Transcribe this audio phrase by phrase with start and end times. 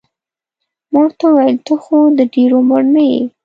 [0.91, 3.21] ما ورته وویل ته خو د ډېر عمر نه یې.